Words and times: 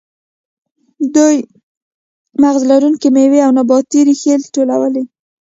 دوی 1.15 1.37
مغز 2.43 2.61
لرونکې 2.71 3.07
میوې 3.15 3.39
او 3.45 3.51
نباتي 3.57 3.99
ریښې 4.07 4.33
ټولولې. 4.55 5.03